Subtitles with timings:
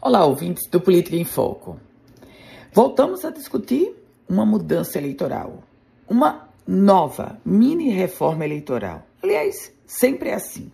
[0.00, 1.76] Olá, ouvintes do Política em Foco.
[2.72, 3.96] Voltamos a discutir
[4.28, 5.64] uma mudança eleitoral,
[6.08, 9.04] uma nova mini reforma eleitoral.
[9.20, 10.70] Aliás, sempre é assim.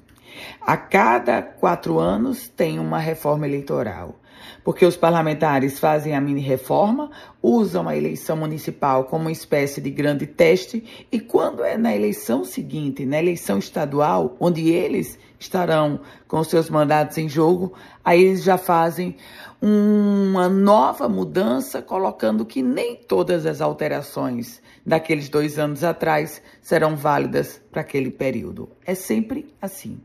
[0.60, 4.14] A cada quatro anos tem uma reforma eleitoral,
[4.62, 7.10] porque os parlamentares fazem a mini-reforma,
[7.42, 12.44] usam a eleição municipal como uma espécie de grande teste, e quando é na eleição
[12.44, 17.74] seguinte, na eleição estadual, onde eles estarão com seus mandatos em jogo,
[18.04, 19.16] aí eles já fazem
[19.60, 27.60] uma nova mudança, colocando que nem todas as alterações daqueles dois anos atrás serão válidas
[27.70, 28.68] para aquele período.
[28.84, 29.98] É sempre assim.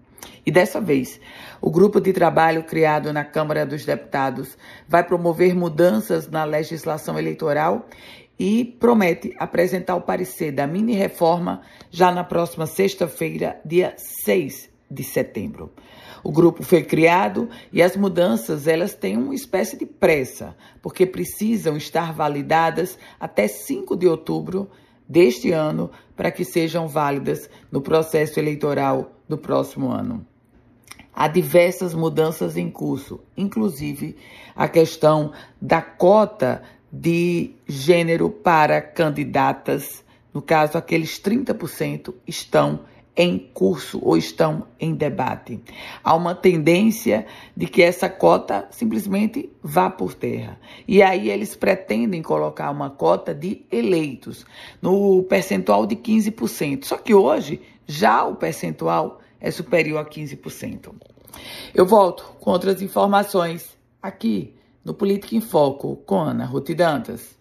[0.49, 1.21] E dessa vez,
[1.61, 7.87] o grupo de trabalho criado na Câmara dos Deputados vai promover mudanças na legislação eleitoral
[8.39, 15.71] e promete apresentar o parecer da mini-reforma já na próxima sexta-feira, dia 6 de setembro.
[16.23, 21.77] O grupo foi criado e as mudanças elas têm uma espécie de pressa, porque precisam
[21.77, 24.67] estar validadas até 5 de outubro
[25.07, 30.25] deste ano para que sejam válidas no processo eleitoral do próximo ano.
[31.19, 34.15] Há diversas mudanças em curso, inclusive
[34.55, 40.01] a questão da cota de gênero para candidatas.
[40.33, 42.85] No caso, aqueles 30% estão
[43.17, 45.59] em curso ou estão em debate.
[46.01, 50.57] Há uma tendência de que essa cota simplesmente vá por terra.
[50.87, 54.45] E aí eles pretendem colocar uma cota de eleitos
[54.81, 56.85] no percentual de 15%.
[56.85, 60.93] Só que hoje já o percentual é superior a 15%.
[61.73, 67.38] Eu volto com outras informações aqui no Política em Foco com Ana Ruth Dantas.